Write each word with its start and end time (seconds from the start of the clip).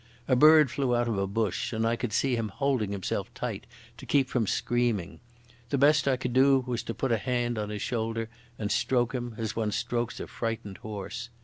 A 0.27 0.35
bird 0.35 0.71
flew 0.71 0.95
out 0.95 1.07
of 1.07 1.19
a 1.19 1.27
bush, 1.27 1.71
and 1.71 1.85
I 1.85 1.95
could 1.95 2.11
see 2.11 2.35
him 2.35 2.49
holding 2.49 2.91
himself 2.91 3.31
tight 3.35 3.67
to 3.97 4.07
keep 4.07 4.29
from 4.29 4.47
screaming. 4.47 5.19
The 5.69 5.77
best 5.77 6.07
I 6.07 6.17
could 6.17 6.33
do 6.33 6.63
was 6.65 6.81
to 6.85 6.95
put 6.95 7.11
a 7.11 7.17
hand 7.19 7.59
on 7.59 7.69
his 7.69 7.83
shoulder 7.83 8.27
and 8.57 8.71
stroke 8.71 9.13
him 9.13 9.35
as 9.37 9.55
one 9.55 9.71
strokes 9.71 10.19
a 10.19 10.25
frightened 10.25 10.79
horse. 10.79 11.29